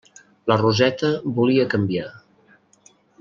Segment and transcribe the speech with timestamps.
[0.51, 2.09] La Roseta volia canviar.